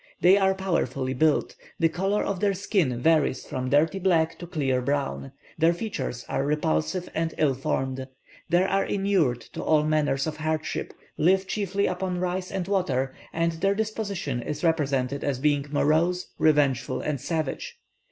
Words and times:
They 0.19 0.35
are 0.35 0.55
powerfully 0.55 1.13
built; 1.13 1.55
the 1.77 1.87
colour 1.87 2.23
of 2.23 2.39
their 2.39 2.55
skin 2.55 2.99
varies 2.99 3.45
from 3.45 3.69
dirty 3.69 3.99
black 3.99 4.39
to 4.39 4.47
clear 4.47 4.81
brown; 4.81 5.31
their 5.59 5.75
features 5.75 6.25
are 6.27 6.43
repulsive 6.43 7.07
and 7.13 7.35
ill 7.37 7.53
formed. 7.53 8.07
They 8.49 8.63
are 8.63 8.83
inured 8.83 9.41
to 9.53 9.61
all 9.61 9.83
manner 9.83 10.13
of 10.25 10.37
hardships, 10.37 10.95
live 11.19 11.45
chiefly 11.45 11.85
upon 11.85 12.19
rice 12.19 12.49
and 12.49 12.67
water, 12.67 13.13
and 13.31 13.51
their 13.51 13.75
disposition 13.75 14.41
is 14.41 14.63
represented 14.63 15.23
as 15.23 15.37
being 15.37 15.67
morose, 15.69 16.29
revengeful, 16.39 17.01
and 17.01 17.21
savage. 17.21 17.77